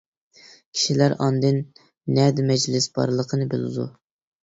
[0.77, 1.61] كىشىلەر ئاندىن
[2.19, 3.91] نەدە مەجلىس بارلىقىنى بىلىدۇ.